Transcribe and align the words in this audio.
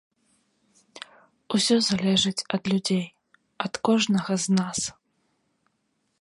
Усё 1.57 1.75
залежыць 1.89 2.45
ад 2.57 2.63
людзей, 2.73 3.05
ад 3.67 3.73
кожнага 3.91 4.33
з 4.47 4.57
нас. 4.57 4.79